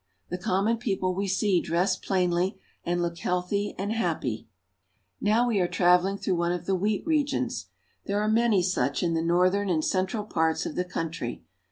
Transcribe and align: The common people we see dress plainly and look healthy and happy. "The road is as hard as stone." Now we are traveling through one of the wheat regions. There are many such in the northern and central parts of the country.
The 0.29 0.37
common 0.39 0.77
people 0.77 1.13
we 1.13 1.27
see 1.27 1.61
dress 1.61 1.95
plainly 1.95 2.59
and 2.83 3.03
look 3.03 3.19
healthy 3.19 3.75
and 3.77 3.93
happy. 3.93 4.29
"The 4.31 4.33
road 4.33 4.33
is 4.33 4.41
as 4.41 4.53
hard 4.73 4.97
as 4.97 5.03
stone." 5.03 5.17
Now 5.21 5.47
we 5.47 5.59
are 5.59 5.67
traveling 5.67 6.17
through 6.17 6.35
one 6.37 6.51
of 6.51 6.65
the 6.65 6.73
wheat 6.75 7.03
regions. 7.05 7.67
There 8.07 8.19
are 8.19 8.27
many 8.27 8.63
such 8.63 9.03
in 9.03 9.13
the 9.13 9.21
northern 9.21 9.69
and 9.69 9.85
central 9.85 10.23
parts 10.23 10.65
of 10.65 10.73
the 10.75 10.85
country. 10.85 11.43